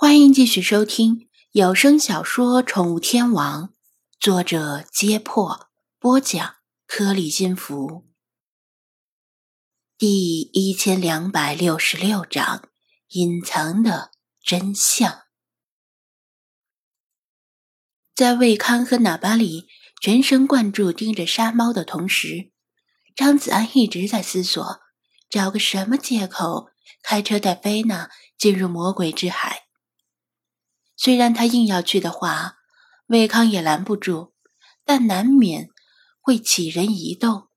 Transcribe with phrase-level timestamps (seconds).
[0.00, 3.68] 欢迎继续收听有声小说《宠物天王》，
[4.18, 6.54] 作者：揭破，播讲：
[6.86, 8.08] 颗粒金服，
[9.98, 12.70] 第一千两百六十六章：
[13.08, 15.24] 隐藏的真相。
[18.14, 19.66] 在魏康和喇巴里
[20.00, 22.50] 全神贯注盯着杀猫的同时，
[23.14, 24.80] 张子安一直在思索，
[25.28, 26.70] 找个什么借口
[27.02, 28.08] 开车带菲娜
[28.38, 29.66] 进入魔鬼之海。
[31.02, 32.58] 虽然他硬要去的话，
[33.06, 34.34] 魏康也拦不住，
[34.84, 35.70] 但难免
[36.20, 37.48] 会起人疑窦。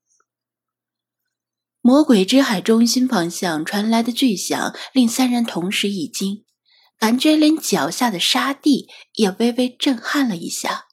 [1.82, 6.46] 魔鬼之海中心方向传来的巨响令三人同时一惊，
[6.98, 10.86] 感觉连脚下的沙地也微微震撼了一下。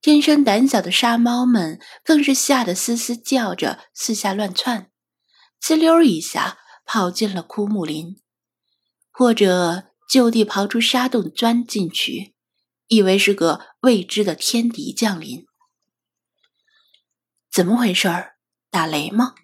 [0.00, 4.92] 天生胆小的沙猫们更是吓得嘶嘶叫着，四下乱窜，
[5.60, 8.22] 呲溜一下跑进了枯木林，
[9.10, 9.88] 或者。
[10.12, 12.34] 就地刨出沙洞钻进去，
[12.88, 15.46] 以为是个未知的天敌降临。
[17.50, 18.34] 怎么回事儿？
[18.70, 19.34] 打雷吗？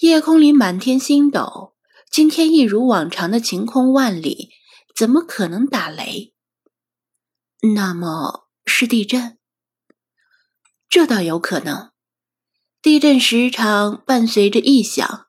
[0.00, 1.76] 夜空里满天星斗，
[2.10, 4.50] 今天一如往常的晴空万里，
[4.92, 6.34] 怎么可能打雷？
[7.76, 9.38] 那么是地震？
[10.88, 11.92] 这倒有可能。
[12.82, 15.28] 地震时常伴随着异响，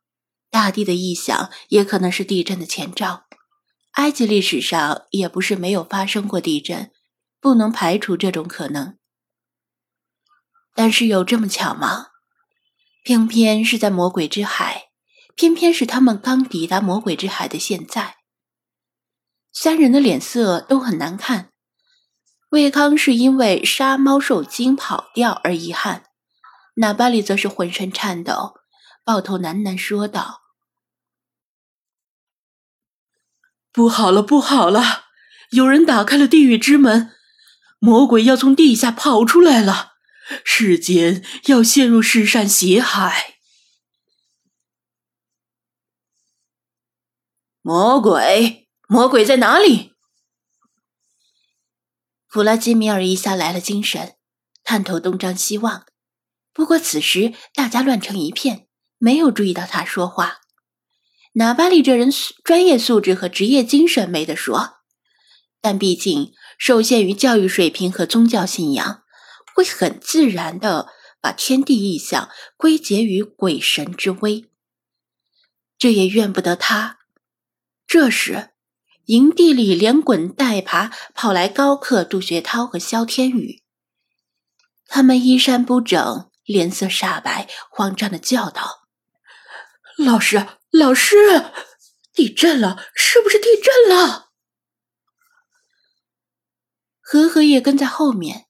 [0.50, 3.28] 大地的异响也可能是地震的前兆。
[3.94, 6.92] 埃及历史上也不是没有发生过地震，
[7.40, 8.98] 不能排除这种可能。
[10.74, 12.08] 但是有这么巧吗？
[13.04, 14.90] 偏偏是在魔鬼之海，
[15.36, 18.18] 偏偏是他们刚抵达魔鬼之海的现在。
[19.52, 21.50] 三人的脸色都很难看。
[22.52, 26.04] 魏康是因为杀猫受惊跑掉而遗憾，
[26.76, 28.56] 纳巴里则是浑身颤抖，
[29.04, 30.41] 抱头喃喃说道。
[33.72, 35.06] 不好了，不好了！
[35.52, 37.12] 有人打开了地狱之门，
[37.80, 39.94] 魔鬼要从地下跑出来了，
[40.44, 43.38] 世间要陷入世善邪海。
[47.62, 49.94] 魔鬼，魔鬼在哪里？
[52.28, 54.16] 弗拉基米尔一下来了精神，
[54.64, 55.86] 探头东张西望。
[56.54, 58.68] 不过此时大家乱成一片，
[58.98, 60.41] 没有注意到他说话。
[61.34, 62.10] 纳巴利这人
[62.44, 64.82] 专业素质和职业精神没得说，
[65.62, 69.04] 但毕竟受限于教育水平和宗教信仰，
[69.56, 70.90] 会很自然的
[71.22, 74.50] 把天地异象归结于鬼神之威。
[75.78, 77.00] 这也怨不得他。
[77.88, 78.50] 这时，
[79.06, 83.64] 营地里连滚带爬跑来高克、杜学涛和肖天宇，
[84.86, 88.81] 他们衣衫不整，脸色煞白，慌张的叫道
[90.04, 91.16] ：“老师！”老师，
[92.14, 92.82] 地震了！
[92.96, 94.32] 是不是地震了？
[97.02, 98.48] 和和也跟在后面，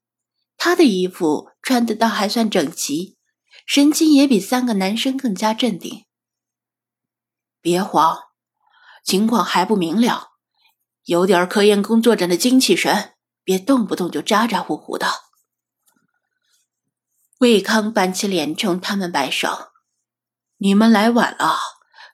[0.55, 3.17] 他的衣服穿的倒还算整齐，
[3.65, 6.05] 神情也比三个男生更加镇定。
[7.59, 8.19] 别慌，
[9.03, 10.33] 情况还不明了，
[11.05, 15.07] 有点科研工作者的精气神，别动不动就咋咋呼呼的。
[17.39, 19.70] 魏康板起脸冲他们摆手
[20.61, 21.57] ：“你们来晚了。”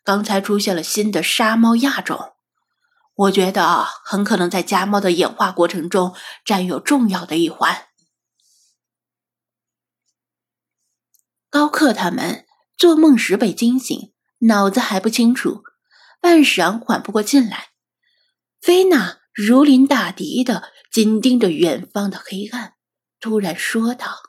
[0.03, 2.33] 刚才出现了新的杀猫亚种，
[3.13, 6.15] 我觉得很可能在家猫的演化过程中
[6.45, 7.89] 占有重要的一环。
[11.49, 12.45] 高克他们
[12.77, 15.63] 做梦时被惊醒，脑子还不清楚，
[16.21, 17.71] 半晌缓不过劲来。
[18.61, 22.75] 菲娜如临大敌的紧盯着远方的黑暗，
[23.19, 24.21] 突然说道：“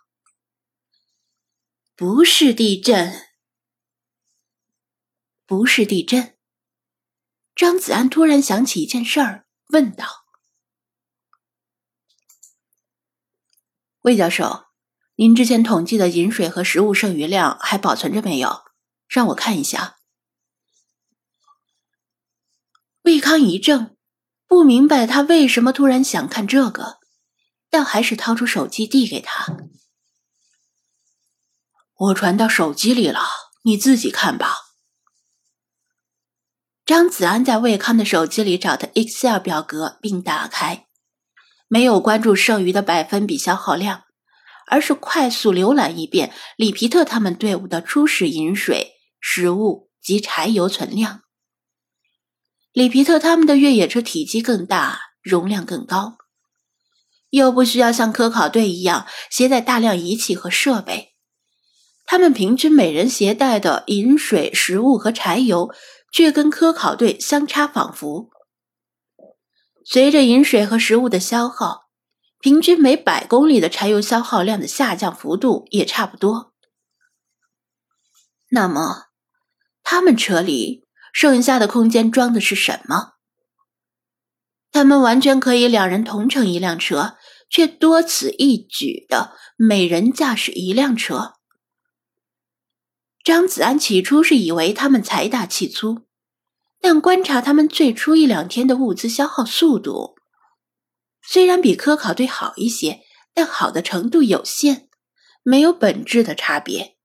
[1.95, 3.27] 不是地震。”
[5.49, 6.37] 不是地震。
[7.57, 10.27] 张子安突然想起一件事儿，问道
[14.05, 14.67] ：“魏教授，
[15.15, 18.65] 您之前统计的饮水和食物剩余量还保存着没有？
[19.09, 19.97] 让我看一下。”
[23.05, 23.97] 魏康一怔，
[24.47, 26.99] 不明白他为什么突然想看这个，
[27.71, 29.57] 但还是掏出手机递给他
[31.97, 33.23] ：“我传到手机里了，
[33.63, 34.67] 你自己看吧。”
[36.89, 40.87] 张子安在魏康的手机里找的 Excel 表格，并打开，
[41.69, 44.05] 没有关注剩余的百分比消耗量，
[44.69, 51.21] 而是快速浏览一遍里皮特他们队伍的初始饮水、食物及柴油存量。
[52.73, 56.17] 里皮特他们的越野车体积更大，容量更高，
[57.29, 61.13] 又不需要像科考队一样携带大量仪器和设备，
[62.07, 65.71] 他们平均每人携带的饮水、食物和柴油。
[66.11, 68.31] 却跟科考队相差仿佛。
[69.85, 71.89] 随着饮水和食物的消耗，
[72.41, 76.53] 平均每百公里的柴油消耗量的下降幅度也差不多。
[78.51, 79.07] 那么，
[79.83, 83.15] 他们车里剩下的空间装的是什么？
[84.71, 87.17] 他们完全可以两人同乘一辆车，
[87.49, 91.38] 却多此一举的每人驾驶一辆车。
[93.25, 96.07] 张子安起初是以为他们财大气粗，
[96.81, 100.15] 但观察他们最初一两天的物资消耗速度，
[101.23, 103.01] 虽然比科考队好一些，
[103.35, 104.89] 但好的程度有限，
[105.43, 106.97] 没有本质的差别。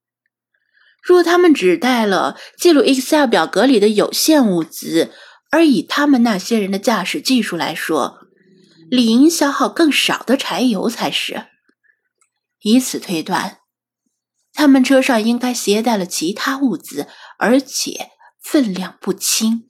[1.02, 5.12] 若他们只带了记录 Excel 表格里的有限物资，
[5.52, 8.20] 而以他们那些人的驾驶技术来说，
[8.90, 11.48] 理应消耗更少的柴油才是。
[12.62, 13.63] 以此推断。
[14.54, 17.08] 他们车上应该携带了其他物资，
[17.38, 19.70] 而且分量不轻。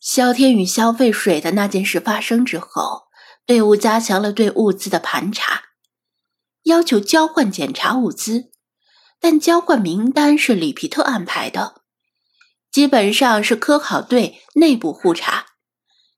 [0.00, 3.04] 萧天宇消费水的那件事发生之后，
[3.46, 5.62] 队伍加强了对物资的盘查，
[6.64, 8.50] 要求交换检查物资，
[9.18, 11.82] 但交换名单是里皮特安排的，
[12.70, 15.46] 基本上是科考队内部互查，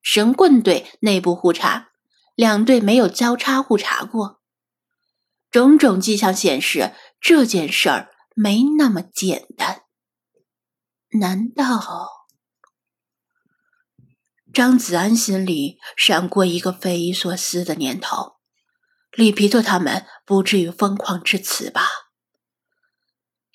[0.03, 1.91] 神棍队内部互查，
[2.35, 4.41] 两队没有交叉互查过。
[5.57, 9.85] 种种迹象显示，这件事儿没那么简单。
[11.19, 12.27] 难道？
[14.53, 18.35] 张子安心里闪过一个匪夷所思的念头：
[19.13, 21.89] 里皮特他们不至于疯狂至此吧？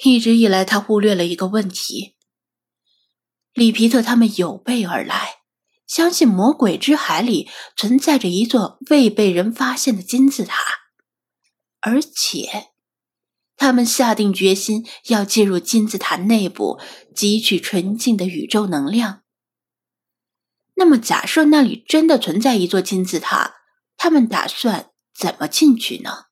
[0.03, 2.15] 一直以来，他忽略了一个问题：
[3.53, 5.41] 里皮特他们有备而来，
[5.85, 7.47] 相信魔鬼之海里
[7.77, 10.80] 存在着一座未被人发现的金字塔。
[11.81, 12.71] 而且，
[13.57, 16.79] 他们下定决心要进入金字塔内部
[17.15, 19.23] 汲取纯净的宇宙能量。
[20.75, 23.55] 那么，假设那里真的存在一座金字塔，
[23.97, 26.25] 他们打算怎么进去呢？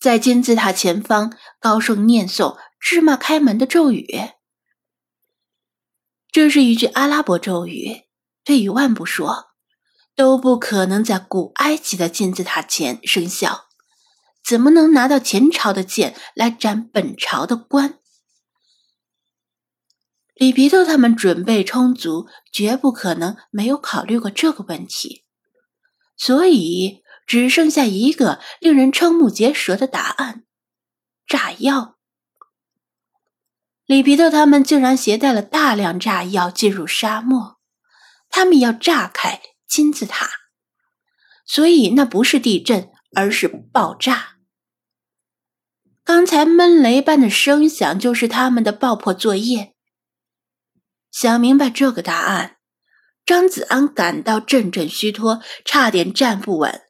[0.00, 4.08] 在金字塔前方高声念诵“芝麻开门”的咒语，
[6.32, 8.02] 这是一句阿拉伯咒语，
[8.44, 9.51] 退一万步说。
[10.14, 13.66] 都不可能在古埃及的金字塔前生效，
[14.44, 17.98] 怎么能拿到前朝的剑来斩本朝的官？
[20.34, 25.24] 里皮特他们准备充足，绝不可能没有考虑过这个问题，
[26.16, 30.44] 所以只剩下一个令人瞠目结舌的答案：
[31.26, 31.96] 炸药。
[33.86, 37.58] 里皮特他们竟然携带了大量炸药进入沙漠，
[38.28, 39.40] 他们要炸开。
[39.72, 40.28] 金字塔，
[41.46, 44.36] 所以那不是地震，而是爆炸。
[46.04, 49.74] 刚才闷雷般的声响就是他们的爆破作业。
[51.10, 52.58] 想明白这个答案，
[53.24, 56.82] 张子安感到阵阵虚脱，差点站不稳。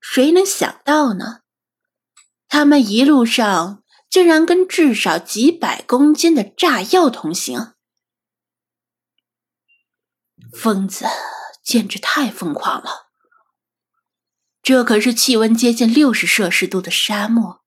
[0.00, 1.40] 谁能想到呢？
[2.48, 7.74] 他们一路上竟然跟至少几百公斤的炸药同行，
[10.58, 11.04] 疯子！
[11.64, 13.08] 简直太疯狂了！
[14.62, 17.62] 这可是气温接近六十摄氏度的沙漠，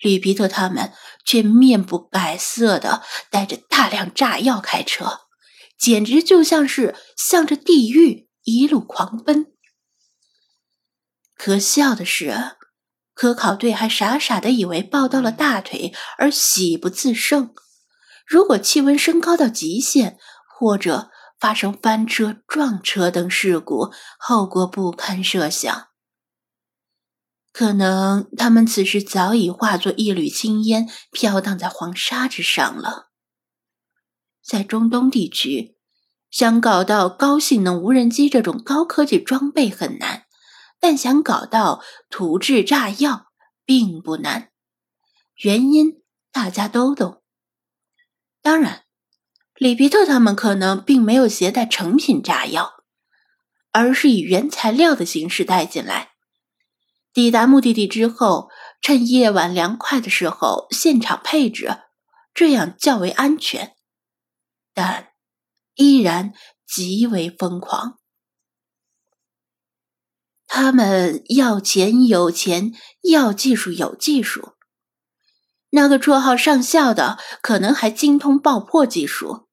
[0.00, 0.92] 里皮特他们
[1.24, 5.22] 却面不改色的带着大量炸药开车，
[5.76, 9.52] 简直就像是向着地狱一路狂奔。
[11.36, 12.56] 可笑的是，
[13.14, 17.52] 科考队还傻傻的以为抱到了大腿而喜不自胜。
[18.26, 20.18] 如果气温升高到极限，
[20.58, 21.10] 或者……
[21.42, 25.88] 发生翻车、撞车等事故，后果不堪设想。
[27.52, 33.10] 可能他们此时早已化作一缕青烟，飘荡在黄沙之上了。
[34.40, 35.76] 在中东地区，
[36.30, 40.26] 想搞到高性能无人机这种高科技装备很难，
[40.78, 43.32] 但想搞到土制炸药
[43.64, 44.52] 并不难。
[45.38, 47.20] 原因大家都懂。
[48.40, 48.84] 当然。
[49.62, 52.72] 里皮特他们可能并没有携带成品炸药，
[53.70, 56.10] 而是以原材料的形式带进来。
[57.12, 58.48] 抵达目的地之后，
[58.80, 61.78] 趁夜晚凉快的时候现场配置，
[62.34, 63.76] 这样较为安全，
[64.74, 65.12] 但
[65.76, 66.32] 依然
[66.66, 68.00] 极为疯狂。
[70.48, 74.54] 他们要钱有钱，要技术有技术。
[75.70, 79.46] 那个绰号上校的可能还精通爆破技术。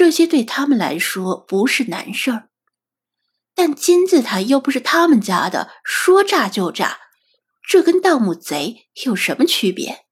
[0.00, 2.48] 这些对他们来说不是难事儿，
[3.54, 6.98] 但金字塔又不是他们家的，说炸就炸，
[7.68, 10.06] 这跟盗墓贼有什么区别？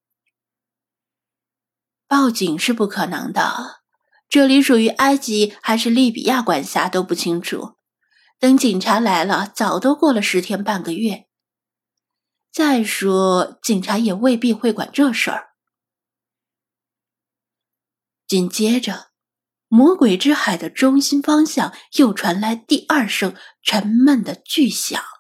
[2.06, 3.80] 报警是不可能的，
[4.28, 7.78] 这里属于埃及还是利比亚管辖都不清楚。
[8.38, 11.26] 等警察来了，早都过了十天半个月。
[12.52, 15.54] 再说，警察也未必会管这事儿。
[18.26, 19.07] 紧接着，
[19.68, 25.17] 魔鬼之海的中心方向又传来第二声沉闷的巨响。